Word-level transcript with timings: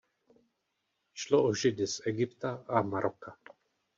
Šlo 1.13 1.43
o 1.43 1.53
Židy 1.53 1.87
z 1.87 2.01
Egypta 2.07 2.63
a 2.67 2.81
Maroka. 2.81 3.37